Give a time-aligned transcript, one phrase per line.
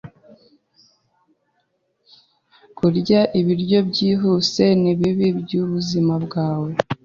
[2.77, 6.69] Kurya ibiryo byihuse nibibi byubuzima bwawe.